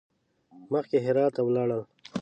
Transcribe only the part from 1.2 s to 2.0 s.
ته ولاړل.